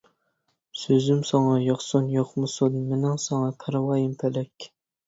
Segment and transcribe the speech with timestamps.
[0.83, 4.73] سۆزۈم ساڭا ياقسۇن ياقمىسۇن، مىنىڭ ساڭا پەرۋايىم پەلەك.